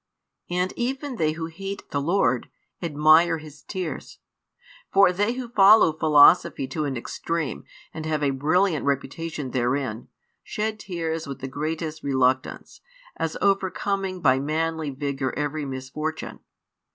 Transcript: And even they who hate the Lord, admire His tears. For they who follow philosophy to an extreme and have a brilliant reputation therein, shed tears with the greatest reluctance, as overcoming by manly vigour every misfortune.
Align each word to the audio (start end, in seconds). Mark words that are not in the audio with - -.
And 0.49 0.73
even 0.75 1.17
they 1.17 1.33
who 1.33 1.45
hate 1.45 1.87
the 1.91 2.01
Lord, 2.01 2.49
admire 2.81 3.37
His 3.37 3.61
tears. 3.61 4.17
For 4.91 5.13
they 5.13 5.33
who 5.33 5.49
follow 5.49 5.93
philosophy 5.93 6.67
to 6.69 6.85
an 6.85 6.97
extreme 6.97 7.65
and 7.93 8.07
have 8.07 8.23
a 8.23 8.31
brilliant 8.31 8.83
reputation 8.83 9.51
therein, 9.51 10.07
shed 10.41 10.79
tears 10.79 11.27
with 11.27 11.37
the 11.39 11.47
greatest 11.47 12.01
reluctance, 12.01 12.81
as 13.17 13.37
overcoming 13.43 14.21
by 14.21 14.39
manly 14.39 14.89
vigour 14.89 15.35
every 15.37 15.65
misfortune. 15.65 16.39